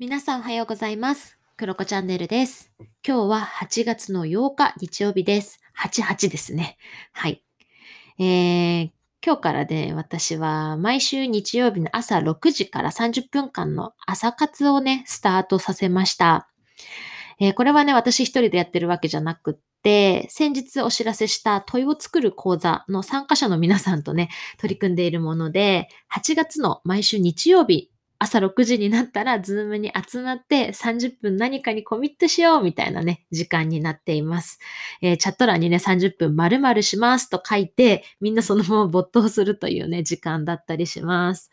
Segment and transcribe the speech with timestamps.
[0.00, 1.40] 皆さんおはようございます。
[1.56, 2.70] クロコチャンネルです。
[3.04, 5.58] 今日は8月の8日日曜日です。
[5.76, 6.76] 88ですね。
[7.12, 7.42] はい。
[8.20, 8.90] えー、
[9.26, 16.48] 今日からね、私は毎週日曜日の朝6時から30分間の朝活をね、スタートさせました。
[17.40, 24.28] えーこれはね、私一人でやってるわけじゃなくって、先日お知らせした問いを作る講座の参加者の皆さんとね、
[24.58, 34.58] 取り組んでいるもので、8月の毎週日曜日、朝6時になったら、 Zoom に集まって30分何かにコミットしようみたいなね、時間になっています。
[35.02, 41.50] えーチャット欄にね、30分〇〇しますと書いて、みんなそのまま没頭するというね、時間だったりします。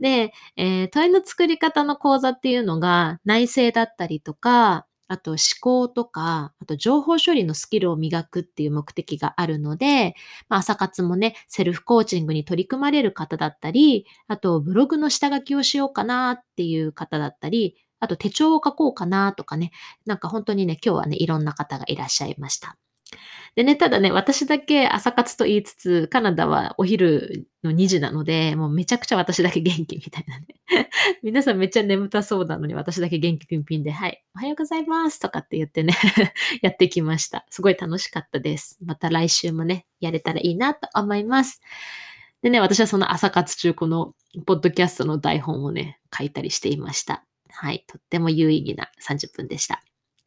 [0.00, 10.14] で、えー問いの作り方の講座っていうのが、内省だったりとか、あと思考とか、あと情報処理のスキルを磨くっていう目的があるので、
[10.48, 19.70] まあ、朝活もね、セルフコーチングに取り組まれる方だったり、あとブログの下書きをしようかなっていう方だったり、あと手帳を書こうかなとかね、
[20.06, 22.78] なんか本当にね、今日はね、いろんな方がいらっしゃいました。
[23.54, 30.46] でね、ただね、私だけ朝活と言いつつ、カナダはお昼の2時なので、もうめちゃくちゃ私だけ元気みたいなね。
[31.22, 35.94] 皆さんめっちゃ眠たそうなのに、私だけ元気ピンピンで、はい、おはようございますとかって言ってね、
[36.62, 37.44] やってきました。
[37.50, 38.78] すごい楽しかったです。
[38.84, 41.60] また来週もね、やれたらいいなと思います。
[42.40, 44.14] でね、私はその朝活中、この
[44.46, 47.24] ポッドキャストの台本をね、書いたりしていました。
[47.50, 49.82] はい、とっても有意義な30分でした。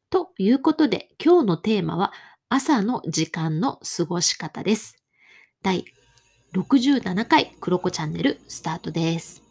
[0.10, 2.14] ということで、今日のテーマは、
[2.48, 5.02] 朝の時間の過ごし方です。
[5.64, 5.84] 第
[6.54, 9.42] 67回クロコチャンネルスタートです。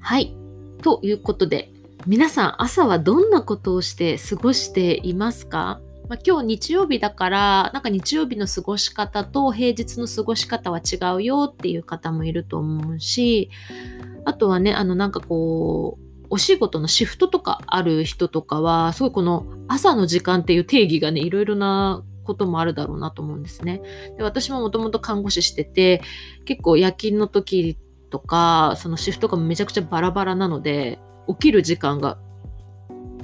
[0.00, 0.34] はい。
[0.82, 1.70] ということで、
[2.08, 13.50] 皆さん朝はどんなことをして過ごしていますか、まあ、今日日曜日だから、なんか日曜日の過ごし方と平日の過ごし方は違うよっていう方もいると思うし、
[14.24, 23.82] あとはね、あのなんかこう、お仕事のシフトとかある人とかは、すごいこの朝の時間っていう定義がね、いろいろなこともあるだろうなと思うんですね。
[24.16, 26.02] で私ももともと看護師してて、
[26.44, 27.76] 結構夜勤の時
[28.10, 30.98] とか、そのシフトがめちゃくちゃバラバラなので、
[31.28, 32.18] 起きる時間が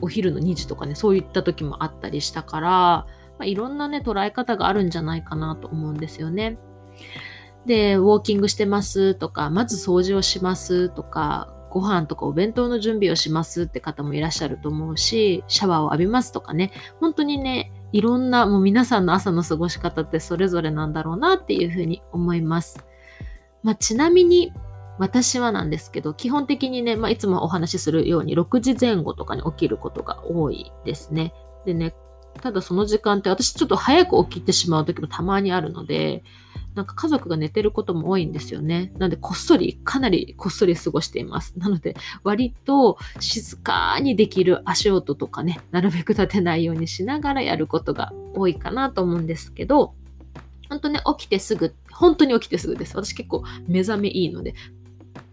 [0.02, 3.06] お昼の2時とかね、そういった時もあったりしたから、ま
[3.40, 6.58] あ、いろんなね、捉え方があるんじゃないかなと思うんですよね。
[7.66, 22.84] で、ウォーキングしてますとか、まず掃除をしますとか、ご飯とかお弁当の準備をしますって方もいらっしゃると思うし、シャワーを浴びますとかね、本当にね、いろんな、もう皆さんの朝の過ごし方ってそれぞれなんだろうなっていうふうに思います。
[23.62, 24.52] まあ、ちなみに、
[24.98, 31.32] 私はなんですけど、基本的にね、まあ、いつもお話しするように6時前後とかに起きることが多いですね。
[31.64, 31.94] でね、
[32.40, 36.22] ただその時間って私ちょっと早く起きてしまう時もたまにあるので、
[36.74, 38.92] なんか家族が寝てることも多いんですよね。
[38.94, 41.58] なのでこっそり、かなりこっそり過ごしています。
[41.58, 49.94] なので割と静かにできる足音とかね、なるべく立てないようにしながらやることが多いかなと思うんですけど、
[50.68, 52.96] 本当ね、起きてすぐ、本当に起きてすぐです。
[52.96, 54.54] 私結構目覚めいいので、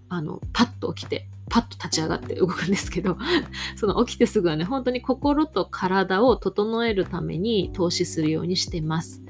[0.10, 3.18] あの、パッと起きて、パッと立ち上がって動くんですけど、
[3.76, 9.22] その起きてすぐはね、本当に心と体を整えるために投資するようにしてます。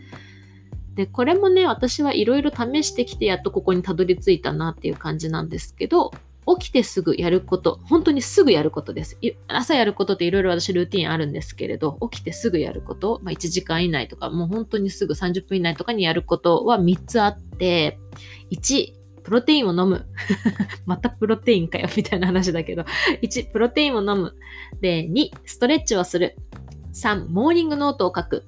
[0.95, 6.11] で、これもね、私はいろいろ試してきてやっとここにたどり着いたなっていう感じなんですけど、
[6.59, 9.17] 起きてすぐやること、本当にすぐやることです。
[9.47, 17.97] 朝やることっていろいろ私ルーティンあるんですけれど、起きてすぐやること、まあ、1時間以内とか、もう本当にすぐ30分以内とかにやることは3つあって、
[18.51, 18.93] 1、
[19.25, 20.05] プロテインを飲む。
[20.85, 22.85] またプロテインかよ、みたいな話だけど。
[23.23, 24.35] 1、プロテインを飲む。
[24.81, 26.35] で、2、ストレッチをする。
[26.93, 28.43] 3、モーニングノートを書く。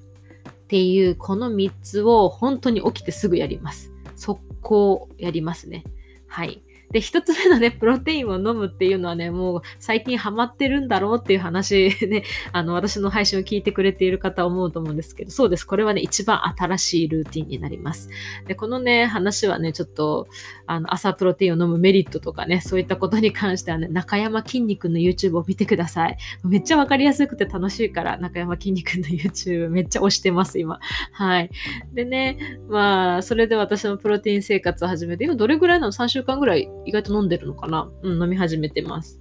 [0.48, 3.92] っていう、この3つを本当に起きてすぐやります。
[4.14, 5.82] 速攻やりますね。
[6.28, 6.62] はい。
[6.90, 15.64] で、一つ目のね、プロテインを飲むっていうのはね、もう最近ハマってるんだろうっていう話ね、あの、私の配信を聞いてくれている方は思うと思うんですけど、そうです。
[15.64, 18.08] これはね、一番新しいルーティンになります。
[18.46, 20.28] で、このね、話はね、ちょっと、
[20.66, 26.16] あの、朝プロテインを飲むメリットとかね、そういったことに関してはね、中山きんに君の YouTube を見てください。
[26.44, 30.80] めっちゃわかりやすくて楽しいから、中山きんに君の YouTube めっちゃ推してます、今。
[31.12, 31.50] はい。
[31.92, 37.90] でね、まあ、それで私のプロテイン生活を始めて、今どれぐらいなの ?3 週間ぐらい意外と飲んでるのかな？
[38.02, 39.20] うん、飲み始めてます。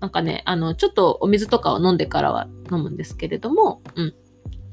[0.00, 4.14] なんかね、あの、ちょっとお水とかを飲んでからは飲むんですけれども、うん。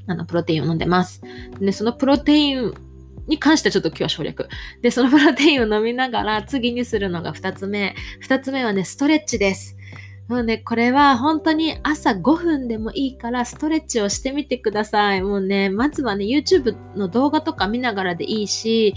[0.08, 1.24] あの、プロテインを飲んでます。
[1.60, 2.74] で、そのプロテイン
[3.28, 4.48] に関してはちょっと今日は省略。
[4.84, 7.96] で、そのプロテインを飲みながら次にするのが2つ目。
[8.22, 9.76] 2つ目はね、ストレッチです。
[10.28, 15.22] もうね、これは本当に朝5分でもいいからストレッチをしてみてください。
[15.22, 18.96] もうね、まずはね、YouTube の動画とか見ながらでいいし、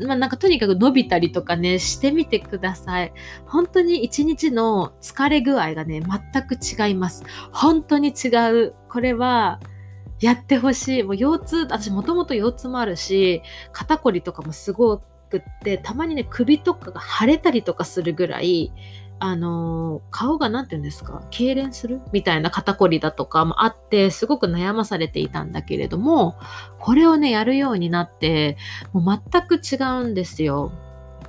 [0.00, 3.12] まあなんかとにかく伸びたりとかね、してみてください。
[3.46, 7.22] 本当に一日の疲れ具合がね、全く違います。
[7.52, 8.74] 本当に違う。
[8.88, 9.60] これは、
[10.20, 11.02] やってほしい。
[11.02, 13.42] もう腰痛、私もともと腰痛もあるし、
[13.72, 14.98] 肩こりとかもすご
[15.28, 18.72] くって、たまにね、首とかが腫れたりとかするぐらい、
[19.26, 21.22] あの顔が何て言うんですか？
[21.30, 22.02] 痙攣する？
[22.12, 26.36] みたいな肩こりだとかもあってすごく悩まされていたんだけれども
[26.78, 28.58] これをねやるようになって
[28.92, 30.72] もう全く違うんですよ。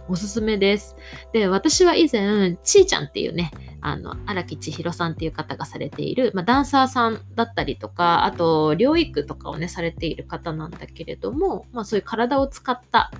[0.07, 0.96] おすすめです。
[1.34, 13.12] で、私は以前、ちーちゃんっていうね、あの、荒木千尋さんっていう方がされている、まあ、ダンサーさんだったりとか、あと、療育とかをね、されている方なんだけれども、まあ、そういう体を使った、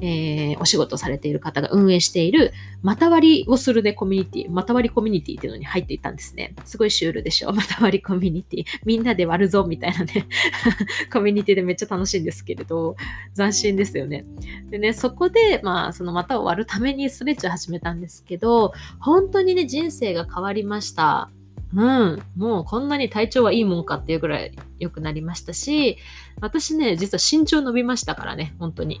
[0.00, 2.52] えー、お仕事されている方が運営している、
[2.82, 6.54] また割りをするね、コミュニティ、また割りコミュニティっていうのに入っていたんですね。
[6.64, 7.52] すごいシュールでしょ？
[7.52, 8.64] また割りコミュニティ。
[8.84, 10.26] みんなで割るぞ、みたいなね、
[11.12, 12.96] コミュニティでめっちゃ楽しいんですけれど、
[13.36, 14.24] 斬新ですよね。
[14.70, 21.30] でね、そこで、まあ、その股を割るためにストレッチを始めたんですけど、本当にね、人生が変わりました。
[21.74, 22.22] うん。
[22.36, 25.98] もうこんなに体調はいいもんかっていうぐらい良くなりましたし、
[26.40, 29.00] 私ね、実は身長伸びましたからね、本当に。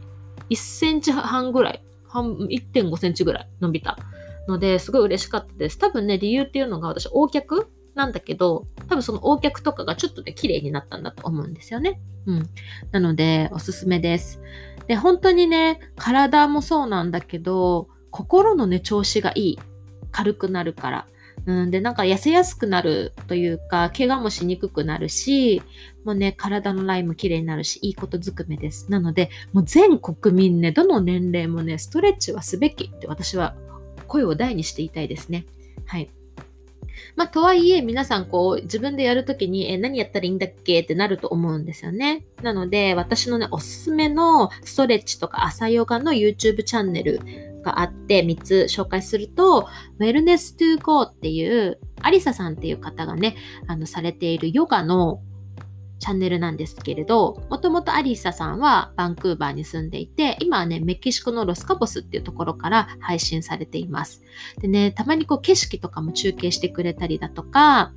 [0.50, 1.82] 1センチ半ぐらい、
[2.12, 3.98] 1.5センチぐらい伸びた
[4.48, 5.78] ので、すごい嬉しかったです。
[5.78, 12.00] 多分ね、理由っていうのが私、横脚なんだけど、多分その横脚とかがちょっとね、綺麗になったんだと思うんですよね。
[12.26, 12.48] うん。
[12.92, 14.40] なので、おすすめです。
[14.86, 19.58] で、本当にね、体もそうなんだけど、心のね、調子がいい。
[20.12, 21.06] 軽くなるから。
[21.46, 25.62] うんで、なんか痩せやすくなるというか、怪我もしにくくなるし、
[26.04, 28.90] もうね、体のラインも綺麗になるし、いいことずくめです。
[28.90, 33.54] なので、もう全国民ね、どの年齢もね、ストレッチはすべきって私は
[34.06, 35.46] 声を大にしていたいですね。
[35.86, 36.10] はい。
[37.16, 40.80] まあ、とはいえ、皆さん、こう、自分でやるときに、え、何やったらいいんだっけ？
[40.80, 42.24] ってなると思うんですよね。
[42.42, 47.20] なので、私のね、おすすめのストレッチとか朝ヨガの YouTube チャンネル
[47.62, 55.20] があって3つ紹介すると、Wellness to Go っていうアリサさんっていう方がね、あのされているヨガの
[56.00, 64.22] チャンネルなんですけれど、もともとアリサさんはバンクーバーに住んでいて、今はね、メキシコのロスカボスっていうところから配信されています。
[64.58, 67.92] でね、たまにこう景色とかも中継してくれたりだとか、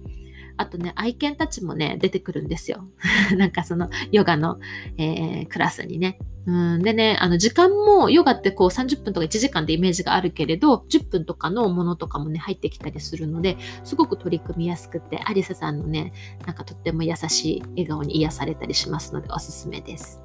[0.58, 2.86] あとね、愛犬たちもね、出てくるんですよ。
[3.38, 4.60] なんかそのヨガの、
[4.98, 6.20] えー、クラスにね。
[6.46, 16.12] でね、あの時間もヨガってこう30分とか1時間でイメージがあるけれど、10分とかのものとかもね、入ってきたりするので、すごく取り組みやすくて、アリサさんのね、
[16.46, 20.22] なんかとっても優しい笑顔に癒されたりしますので、おすすめです。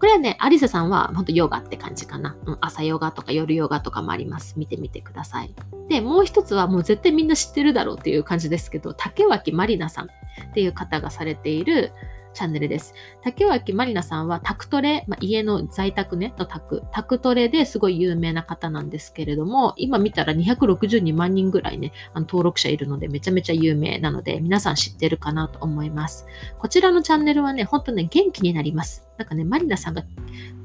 [0.00, 2.34] これはね、アリサさんは本当ヨガって感じかな。
[2.46, 4.58] うん、朝ヨガとか夜ヨガとかもあります。
[4.58, 5.54] 見てみてください。
[5.90, 10.08] で、もう一つはもう絶対みんな知ってるだろうっていう感じですけど、竹脇まりなさんっ
[10.54, 11.92] ていう方がされている、
[12.32, 12.94] チャンネルです。
[13.22, 26.26] 竹脇まりなさんはタクトレ、まあ、家の在宅ね、のタク、タクトレですごい有名な方なんですけれども、今見たら262万人ぐらいね、あの登録者いるのでめちゃめちゃ有名なので、皆さん知ってるかなと思います。
[26.58, 29.06] こちらのチャンネルはね、ほんとね、元気になります。
[29.18, 30.04] なんかね、まりなさんが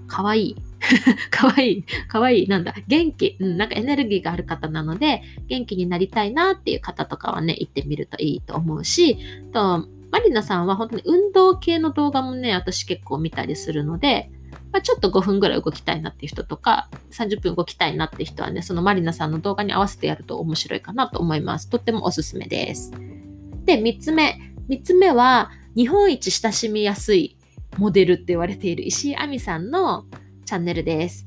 [0.07, 0.55] かわいい。
[1.31, 1.83] かわいい。
[2.07, 2.47] かわいい。
[2.47, 2.73] なんだ。
[2.87, 3.37] 元気。
[3.39, 9.17] うん、なんかエネルギーがある方なので、元気になりたいなっていう方とかはね、行ってみるといいと思うし、
[9.51, 14.31] とマリナさんは本当に運動系の動画もね、私結構見たりするので、
[14.71, 21.69] まあ、ちょっと5分ぐらい動きたいなっていう人とか、30分動きたいなって人はね、そのマリナさんの動画に合わせてやると面白いかなと思います。
[21.69, 22.91] とってもおすすめです。
[23.65, 24.37] で、3つ目。
[24.69, 27.37] 3つ目は、日本一親しみやすい
[27.77, 30.05] モデルって言われている石井亜美さんの
[30.45, 31.25] チャンネルです。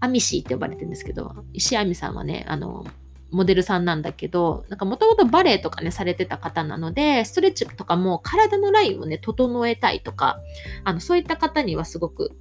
[0.00, 2.86] アミシーって呼ばれてるんですけど、石井亜美さんはね、あの、
[3.30, 10.40] モデルさんなんだけど、なんかもともとバレエとかね、されてた方なので、ストレッチとかも体のラインをね、整えたいとか、
[10.84, 12.32] あの、そういった方にはすごく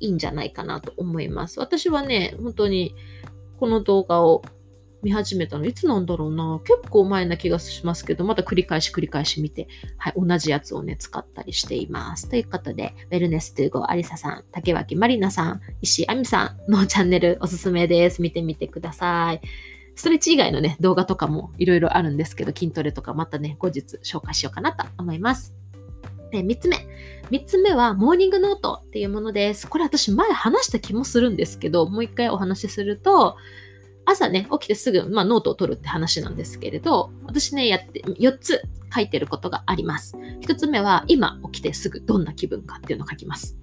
[0.00, 1.58] いいんじゃないかなと思います。
[1.58, 2.94] 私はね、本当に
[3.58, 4.42] この動画を
[5.02, 12.28] 見始めたのいつなんだろうな結構前な気がしますけど、また繰り返し繰り返し見て、はい、同じやつをね、使ったりしています。
[12.28, 18.22] ということで、 Wellness To Go アリサさん、竹脇まりなさん、石井亜美さんのチャンネルおすすめです。
[18.22, 19.40] 見てみてください。
[19.96, 25.54] ストレッチ以外のね、動画とかもいろいろあるんですけど、筋トレとかまたね、後日紹介しようかなと思います。
[26.30, 26.76] で、3つ目。
[27.30, 29.66] 3つ目は、モーニングノートっていうものです。
[29.68, 33.36] これ私前話した気もするんですけど、もう一回お話しすると、
[34.04, 38.62] 朝ね、起きてすぐ、まあ、ノートを取るって話なんですけれど、私ね、やって、4つ
[38.94, 40.16] 書いてることがあります。
[40.42, 43.56] 1つ目は、今起きてすぐどんな気分かっていうのを書きます。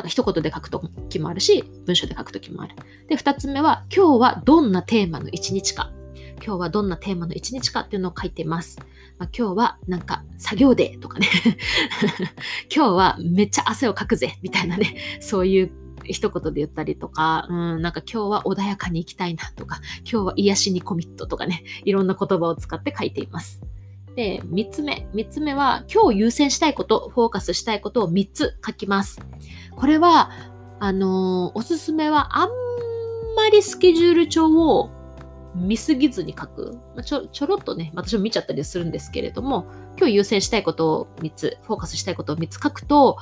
[0.00, 2.74] なんか一言で書くときもあるし、文章で書くときもある。
[3.06, 5.92] で、二つ目は、今日はどんなテーマの一日か。
[6.42, 8.78] 今日はどんなテーマの一日かっていうのを書いてます。
[9.18, 11.28] まあ、今日はなんか作業デーとかね
[12.74, 15.70] 今日はめっちゃ汗をかくぜみたいなね、そういう
[16.04, 19.80] 一言で言ったりとか、うん、なんか今日は穏やかに行きたいなとか、
[20.10, 23.60] 今日は癒しにコミットとかね、いろんな言葉を使って書いています。
[24.20, 25.08] で、3つ目。
[25.14, 29.18] 3つ目は、今日優先したいこと、フォーカスしたいことを3つ書きます。
[29.74, 30.30] これは、
[30.78, 32.50] あのー、おすすめはあん
[33.34, 34.90] まりスケジュール帳を
[35.54, 36.78] 見すぎずに書く。
[36.94, 39.64] まあ、ちょ、ちょろっとね、私も見ちゃったりするんですけれども、
[39.96, 43.16] 今日優先したいことを3つ、フォーカスしたいことを3つ書くと、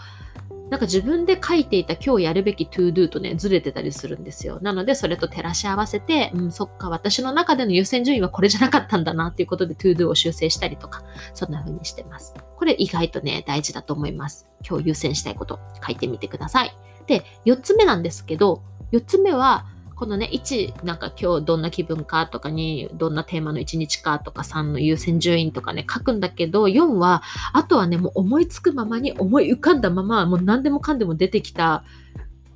[0.71, 4.59] なんか自分で書いていた今日やるべき to do とね、ずれてたりするんですよ。
[4.61, 12.35] なので、それと照らし合わせて、うん、そっか、私の中での優先順位はこれじゃなかったんだなっていうことで to do を修正したりとか、そんな風にしてます。
[12.57, 14.47] これ意外とね、大事だと思います。
[14.69, 16.77] 今日優先したいこと書いてみてください。
[17.07, 19.67] で、4つ目なんですけど、4つ目は、
[19.99, 31.83] このね、1、なんか今日どんな気分かとか2、どんなテーマの1日かとか3の優先順位とかね、書くんだけど、4は、あとはね、もう思いつくままに思い浮かんだまま、もう何でもかんでも出てきた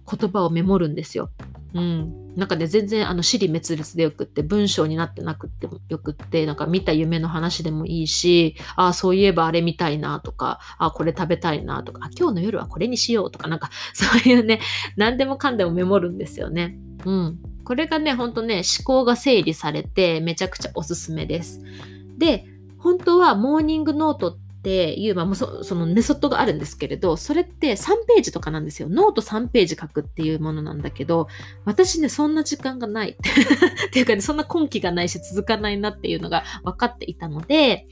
[0.08, 1.30] 言葉をメモるんですよ。
[1.74, 2.34] うん。
[2.36, 14.60] なんかね、全然あの、尻滅裂でよくって、文章になってなくてもよくって、なんか見た夢の話でもいいし、ああ、そういえばあれ見たいなとか、ああ、これ食べたいなとか、あ今日の夜はこれにしようとか、なんか そういうね、
[14.96, 16.78] 何でもかんでもメモるんですよね。
[17.04, 17.38] うん。
[17.64, 21.62] これがね、ほんとね、思考が整理されてめちゃくちゃおすすめです。
[22.18, 22.46] で、
[22.78, 28.88] 本当はモーニングノートっていう、まあ、そそのメソッドがあるんですけれど、それって3ページとかなんですよ。
[28.88, 31.28] ノート3ページ書くっていうものなんだけど、
[31.64, 33.10] 私ね、そんな時間がない。
[33.18, 37.86] っていうかね、そんな根気がないし続かないなっていうのが分かっていたので、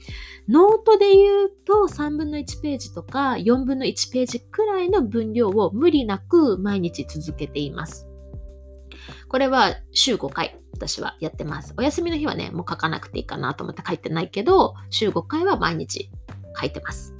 [0.47, 8.07] ノートで言うと3分の1ページとか4分の1ページくらいの分量を無理なく毎日続けています。
[9.27, 11.73] これは週5回私はやってます。
[11.77, 16.09] お休みの日はね、もう書かなくていいかなと思って書いてないけど、週5回は毎日
[16.61, 17.15] 書いてます。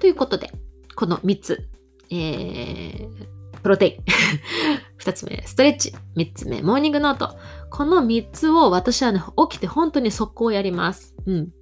[0.00, 0.50] ということで、
[0.94, 1.68] この3つ、
[2.10, 3.96] えー、プロテイン。
[5.00, 5.94] 2つ目、ストレッチ。
[6.16, 7.36] 3つ目、モーニングノート。
[7.70, 11.16] この3つを私はね、起きて本当に速攻やります。
[11.26, 11.52] うん。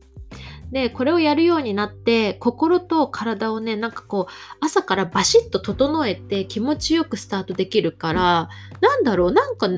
[0.72, 8.48] で、これをやるようになって、心と体をね、なんかこう、朝からバシッと整えて気持ちよくスタートできるから、
[8.80, 9.68] なんだろう、なんか、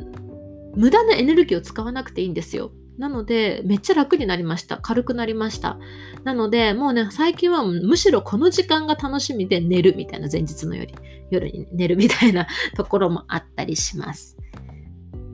[0.74, 2.70] 無駄なエネルギーを使わなくていいんですよ。
[2.98, 4.78] なので、めっちゃ楽になりました。
[4.78, 5.78] 軽くなりました。
[6.24, 10.94] なので、もうね、最近はむしろこの時間が楽しみで寝るみたいな、前日のより
[11.30, 14.36] 夜に寝るみたいなところもあったりします。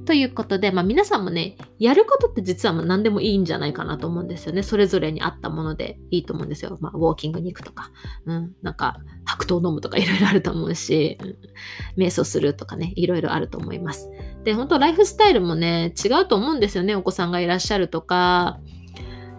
[0.05, 4.63] ということで、まあ、皆さんもね、やることって実は何でもいいんじゃないかなと思うんですよね。
[4.63, 6.77] それぞれに合ったものでいいと思うんですよ。
[6.81, 7.91] まあ、ウォーキングに行くとか、
[8.27, 11.19] うん、なんか白桃飲むとかいろいろあると思うし、
[11.97, 14.11] うん、瞑想するとかね、いろいろあると思います。
[14.45, 16.97] で、本当ライフスタイルもね、違うと思うんですよね。
[16.97, 18.59] お子さんがいらっしゃるとか、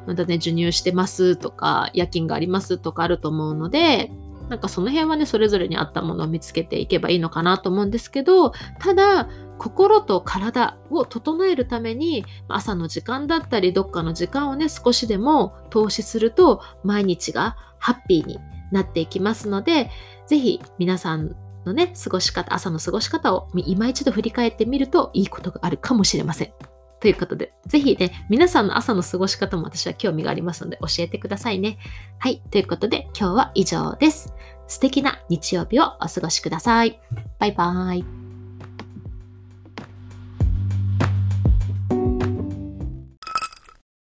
[0.08, 4.12] またね、授乳してますとか、夜勤がありますとかあると思うので、
[4.50, 18.40] なんかその辺はね、それぞれに合ったものを見つけていけばいいのかなと思うんですけど、ただ、心と体を整えるために朝の時間だったりどっかの時間をね少しでも投資すると毎日がハッピーに
[18.72, 19.90] なっていきますので
[20.28, 21.36] ぜひ皆さん
[21.66, 26.73] のね過ごし方朝の過ごし方を今一度振り返ってみるといいことがあるかもしれません。
[27.04, 31.78] ということで、ぜひね、皆さんの朝の過ごし方も私は興味がありますので教えてくださいね。
[32.18, 32.42] はい。
[32.50, 34.34] ということで、今日は以上です。
[34.68, 37.02] 素敵な日曜日をお過ごしください。
[37.40, 38.23] バイバーイ。